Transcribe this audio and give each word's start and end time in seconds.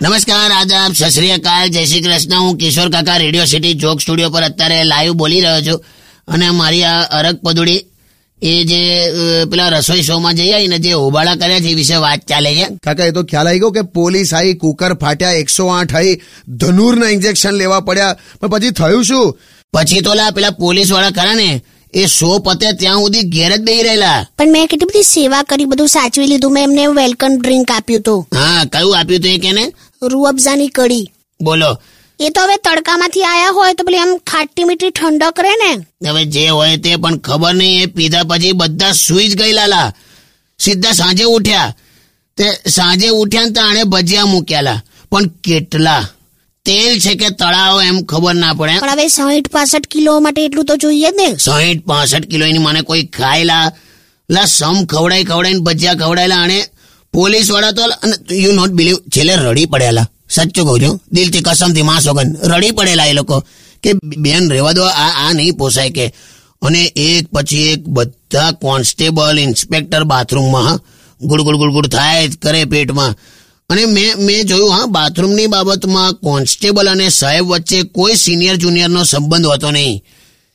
નમસ્કાર 0.00 0.50
આદાબ 0.50 0.92
સત 0.92 1.04
શ્રી 1.04 1.30
અકાલ. 1.30 1.68
જય 1.68 1.84
શ્રી 1.84 2.00
કૃષ્ણ. 2.00 2.40
હું 2.40 2.56
કિશોર 2.56 2.90
કાકા 2.90 3.16
રેડિયો 3.16 3.44
સિટી 3.44 3.74
જોક 3.74 4.00
સ્ટુડિયો 4.00 4.30
પર 4.30 4.42
અત્યારે 4.42 4.84
લાઈવ 4.84 5.12
બોલી 5.12 5.40
રહ્યો 5.40 5.60
છું. 5.60 5.84
અને 6.28 6.50
મારી 6.50 6.82
આ 6.82 7.00
અરગ 7.00 7.36
પદુડી 7.36 7.84
એ 8.42 8.64
જે 8.64 9.12
પેલા 9.44 9.68
રસોઈ 9.68 10.02
શોમાં 10.02 10.34
જઈ 10.34 10.50
આવીને 10.50 10.78
જે 10.78 10.92
હોબાળા 10.92 11.34
કર્યા 11.34 11.60
છે 11.60 11.68
એ 11.68 11.74
વિશે 11.74 11.94
વાત 11.94 12.18
ચાલે 12.28 12.54
છે. 12.54 12.66
કાકા 12.82 13.04
એ 13.04 13.10
તો 13.10 13.22
ખ્યાલ 13.22 13.48
આવી 13.48 13.58
ગયો 13.58 13.70
કે 13.70 13.82
પોલીસ 13.82 14.34
આવી 14.34 14.54
કુકર 14.54 14.94
ફાટ્યા 14.94 15.30
એકસો 15.30 15.66
આઠ 15.66 15.96
આવી 15.96 16.20
ધનુરના 16.48 17.08
ઇન્જેક્શન 17.08 17.50
લેવા 17.50 17.80
પડ્યા. 17.80 18.16
પણ 18.40 18.48
પછી 18.48 18.70
થયું 18.70 19.04
શું? 19.04 19.38
પછી 19.74 20.02
તો 20.06 20.14
લા 20.14 20.32
પેલા 20.36 20.56
પોલીસવાળા 20.62 21.14
ખરા 21.18 21.36
ને 21.40 21.48
એ 22.00 22.02
શો 22.16 22.28
પતે 22.46 22.72
ત્યાં 22.80 23.00
સુધી 23.04 23.28
ઘેર 23.34 23.52
જ 23.52 23.62
બેહી 23.66 23.86
રહેલા. 23.86 24.20
પણ 24.38 24.52
મેં 24.54 24.68
કેટલી 24.70 24.90
બધી 24.90 25.08
સેવા 25.14 25.42
કરી 25.50 25.70
બધું 25.70 25.88
સાચવી 25.94 26.28
લીધું. 26.32 26.52
મેં 26.56 26.64
એમને 26.68 26.84
વેલકમ 26.98 27.32
ડ્રિંક 27.38 27.70
આપ્યું 27.76 28.00
હતું. 28.02 28.20
હા 28.38 28.62
કયું 28.72 28.98
આપ્યું 28.98 29.22
તું 29.24 29.32
એ 29.36 29.38
કેને 29.44 29.64
રૂ 30.10 30.24
અફઝાની 30.30 30.68
કડી 30.76 31.06
બોલો. 31.40 31.70
એ 32.20 32.30
તો 32.34 32.40
હવે 32.44 32.56
તડકામાંથી 32.66 33.26
આયા 33.30 33.56
હોય 33.58 33.74
તો 33.74 33.84
પેલી 33.88 34.02
આમ 34.04 34.14
ખાટી 34.30 34.64
મીઠી 34.68 34.94
ઠંડક 34.98 35.38
રહે 35.46 35.54
ને. 35.62 35.72
હવે 36.06 36.22
જે 36.34 36.48
હોય 36.48 36.76
તે 36.84 36.96
પણ 37.02 37.20
ખબર 37.26 37.54
નહીં 37.60 37.82
એ 37.82 37.92
પીધા 37.96 38.24
પછી 38.30 38.52
બધા 38.60 38.94
સુઈ 39.04 39.28
જ 39.30 39.34
ગયેલા 39.40 39.68
લા. 39.74 39.88
સીધા 40.60 40.98
સાંજે 41.00 41.24
ઉઠ્યા. 41.36 41.70
તે 42.38 42.46
સાંજે 42.76 43.08
ઉઠ્યા 43.20 43.46
ને 43.46 43.52
તાણે 43.58 43.82
ભજીયા 43.92 44.32
મૂક્યાલા 44.34 44.80
પણ 45.10 45.26
કેટલા? 45.44 46.02
તેલ 46.64 46.98
છે 47.00 47.14
કે 47.14 47.28
તળાવ 47.30 47.82
એમ 47.82 47.96
ખબર 48.02 48.34
ના 48.34 48.52
પડે. 48.52 48.78
પણ 48.78 48.90
હવે 48.90 49.08
સાહીઠ 49.08 49.50
પાસઠ 49.50 49.86
કિલો 49.86 50.20
માટે 50.20 50.44
એટલું 50.44 50.64
તો 50.64 50.76
જોઈએ 50.76 51.10
જ 51.10 51.14
ને. 51.16 51.36
સાહીઠ 51.36 51.84
પાસઠ 51.84 52.26
કિલો 52.30 52.46
એની 52.46 52.58
મને 52.58 52.80
કોઈ 52.80 53.02
ખાયેલા 53.06 53.72
લા 54.30 54.44
સમ 54.44 54.84
ખવડાઈ 54.84 55.24
ખવડાઈને 55.24 55.58
ભજીયા 55.58 55.94
ખવડાયેલા 55.94 56.42
અને 56.42 56.58
પોલીસવાળા 57.12 57.72
તો 57.72 57.82
યુ 58.34 58.52
નોટ 58.52 58.70
બિલીવ 58.70 58.96
છેલ્લે 58.96 59.34
રડી 59.36 59.66
પડેલા. 59.66 60.06
સાચું 60.30 60.64
કહું 60.64 60.80
છું. 60.80 61.00
દિલથી 61.12 61.40
કસમથી 61.40 61.82
માં 61.82 62.00
સોગન 62.00 62.36
રડી 62.42 62.70
પડેલા 62.70 63.06
એ 63.06 63.12
લોકો. 63.12 63.44
કે 63.82 63.92
બેન 64.18 64.50
રહેવા 64.50 64.72
દો 64.72 64.82
આ 64.82 65.10
આ 65.26 65.32
નહીં 65.32 65.56
પોસાય 65.56 65.90
કે. 65.90 66.14
અને 66.62 66.82
એક 66.84 67.28
પછી 67.32 67.56
એક 67.56 67.88
બધા 67.88 68.50
કોન્સ્ટેબલ 68.52 69.38
ઇન્સ્પેક્ટર 69.38 70.04
બાથરૂમમાં 70.04 70.80
ગુડ 71.20 71.40
ગુડ 71.40 71.56
ગુડ 71.56 71.72
ગુડ 71.72 71.86
થાય 71.86 72.28
કરે 72.28 72.64
પેટમાં. 72.64 73.14
અને 73.70 73.86
મેં 73.86 74.18
મેં 74.18 74.46
જોયું, 74.46 74.72
હા, 74.72 74.86
બાથરૂમની 74.86 75.46
બાબતમાં 75.46 76.12
કોન્સ્ટેબલ 76.12 76.90
અને 76.90 77.08
સાહેબ 77.08 77.44
વચ્ચે 77.44 77.82
કોઈ 77.82 78.14
સિનિયર 78.14 78.56
જુનિયરનો 78.56 79.04
સંબંધ 79.04 79.46
હોતો 79.46 79.70
નહીં. 79.70 80.04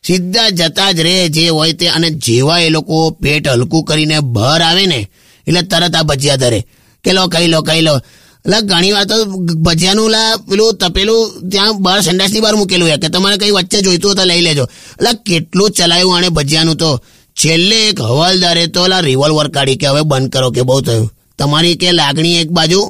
સીધા 0.07 0.49
જતા 0.49 0.91
જ 0.91 0.99
રહે 0.99 1.29
જે 1.29 1.49
હોય 1.49 1.73
તે, 1.73 1.87
અને 1.87 2.09
જેવા 2.09 2.59
એ 2.59 2.69
લોકો 2.69 3.09
પેટ 3.09 3.47
હલકું 3.47 3.83
કરીને 3.83 4.19
બહાર 4.19 4.61
આવે 4.61 4.85
ને, 4.85 5.09
એટલે 5.47 5.61
તરત 5.61 5.95
આ 5.95 6.03
ભજીયા 6.03 6.35
ધરે. 6.35 6.65
કે 7.03 7.13
લો, 7.13 7.27
ખાઈ 7.27 7.47
લો 7.47 7.61
ખાઈ 7.61 7.81
લો. 7.81 7.95
એટલે 7.97 8.61
ઘણી 8.61 8.91
વાર 8.91 9.05
તો 9.05 9.25
ભજીયાનું 9.55 10.09
લા 10.09 10.37
પેલું 10.49 10.77
તપેલું 10.77 11.49
ત્યાં 11.49 11.81
બહાર 11.81 12.01
સંડાસની 12.01 12.39
બહાર 12.39 12.55
મૂકેલું 12.55 12.87
હોય, 12.87 12.97
કે 12.97 13.09
તમારે 13.09 13.37
કઈ 13.37 13.51
વચ્ચે 13.51 13.81
જોઈતું 13.81 14.09
હોય 14.11 14.15
તો 14.15 14.23
લઈ 14.23 14.41
લેજો. 14.41 14.63
એટલે 14.63 15.09
કેટલું 15.25 15.71
ચલાવ્યું 15.71 16.17
આણે 16.17 16.29
ભજીયાનું 16.29 16.75
તો. 16.75 17.03
છેલ્લે 17.43 17.89
એક 17.89 18.01
હવાલદારે 18.01 18.67
તો 18.67 18.87
લા 18.87 18.99
રિવોલ્વર 18.99 19.47
કાઢી 19.47 19.75
કે 19.75 19.87
હવે 19.87 20.01
બંધ 20.01 20.29
કરો 20.29 20.51
કે 20.51 20.61
બહુ 20.61 20.81
થયું. 20.81 21.11
તમારી 21.39 21.77
કે 21.81 21.89
લાગણી 21.99 22.37
એક 22.41 22.49
બાજુ 22.57 22.81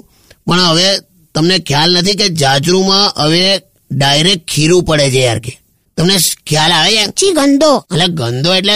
પણ 0.48 0.62
હવે 0.70 0.90
તમને 1.36 1.56
ખ્યાલ 1.68 1.92
નથી 2.00 2.18
કે 2.22 2.28
જાજરૂમાં 2.42 3.06
હવે 3.24 3.44
ડાયરેક્ટ 3.92 4.46
ખીરું 4.52 4.84
પડે 4.88 5.08
છે 5.14 5.22
યાર 5.28 5.40
કે. 5.46 5.54
તમને 5.98 6.16
ખ્યાલ 6.50 6.72
આવે 6.72 6.92
છે 6.98 7.04
ચી 7.20 7.34
ગંદો. 7.38 7.72
એટલે 7.92 8.08
ગંદો 8.20 8.50
એટલે 8.60 8.76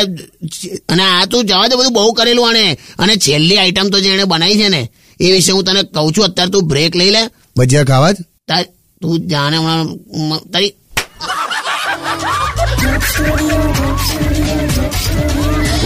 અને 0.91 1.03
આ 1.08 1.25
તું 1.31 1.41
જવા 1.50 1.67
દે 1.69 1.75
બધું 1.80 1.94
બહુ 1.97 2.11
કરેલું 2.17 2.47
આને 2.50 2.63
અને 3.02 3.13
છેલ્લી 3.25 3.58
આઈટમ 3.61 3.88
તો 3.94 3.97
જે 4.03 4.09
એને 4.16 4.25
બનાવી 4.31 4.59
છે 4.61 4.67
ને 4.75 4.81
એ 5.19 5.28
વિશે 5.33 5.52
હું 5.55 5.63
તને 5.67 5.81
કહું 5.95 6.13
છું 6.16 6.25
અત્યારે 6.28 6.51
તું 6.53 6.67
બ્રેક 6.72 6.94
લઈ 7.00 7.12
લે. 7.16 7.22
ભજીયા 7.57 7.90
ખાવા 7.90 8.13
જ? 8.13 8.17
તાર 8.50 8.63
તું 9.01 9.13
જાણે 9.31 9.57
હમણાં 9.57 10.41
તારી 10.53 10.73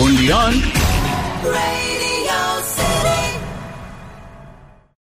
only 0.03 0.31
on 0.31 0.53